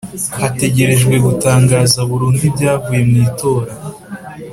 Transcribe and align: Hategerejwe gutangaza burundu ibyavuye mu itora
Hategerejwe 0.41 1.15
gutangaza 1.25 1.97
burundu 2.09 2.41
ibyavuye 2.49 3.01
mu 3.09 3.15
itora 3.27 3.71